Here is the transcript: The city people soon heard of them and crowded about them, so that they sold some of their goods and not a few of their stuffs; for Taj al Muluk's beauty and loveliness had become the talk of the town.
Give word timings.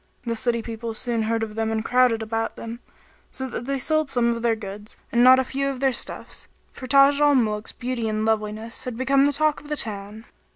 The 0.25 0.35
city 0.35 0.63
people 0.63 0.95
soon 0.95 1.21
heard 1.21 1.43
of 1.43 1.53
them 1.53 1.69
and 1.69 1.85
crowded 1.85 2.23
about 2.23 2.55
them, 2.55 2.79
so 3.31 3.45
that 3.47 3.65
they 3.65 3.77
sold 3.77 4.09
some 4.09 4.29
of 4.35 4.41
their 4.41 4.55
goods 4.55 4.97
and 5.11 5.23
not 5.23 5.37
a 5.37 5.43
few 5.43 5.69
of 5.69 5.79
their 5.79 5.93
stuffs; 5.93 6.47
for 6.71 6.87
Taj 6.87 7.21
al 7.21 7.35
Muluk's 7.35 7.71
beauty 7.71 8.09
and 8.09 8.25
loveliness 8.25 8.85
had 8.85 8.97
become 8.97 9.27
the 9.27 9.31
talk 9.31 9.61
of 9.61 9.69
the 9.69 9.77
town. 9.77 10.25